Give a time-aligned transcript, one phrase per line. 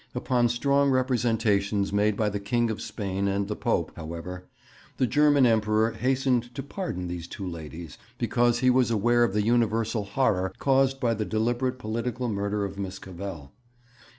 [0.15, 4.47] Upon strong representations made by the King of Spain and the Pope, however,
[4.97, 9.43] the German Emperor hastened to pardon these two ladies, because he was aware of the
[9.43, 13.53] universal horror caused by the deliberate political murder of Miss Cavell.